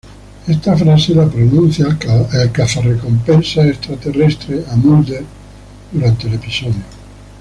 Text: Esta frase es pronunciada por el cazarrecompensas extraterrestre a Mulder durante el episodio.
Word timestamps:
Esta 0.47 0.75
frase 0.75 1.11
es 1.13 1.27
pronunciada 1.31 1.95
por 1.95 2.35
el 2.35 2.51
cazarrecompensas 2.51 3.67
extraterrestre 3.67 4.65
a 4.71 4.75
Mulder 4.75 5.23
durante 5.91 6.25
el 6.27 6.33
episodio. 6.33 6.81